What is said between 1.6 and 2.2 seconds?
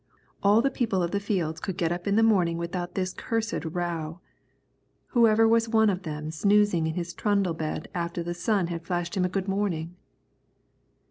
get up in